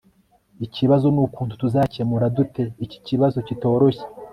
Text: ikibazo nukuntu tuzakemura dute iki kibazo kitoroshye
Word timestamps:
ikibazo 0.65 1.05
nukuntu 1.13 1.53
tuzakemura 1.61 2.25
dute 2.35 2.63
iki 2.85 2.97
kibazo 3.07 3.37
kitoroshye 3.47 4.05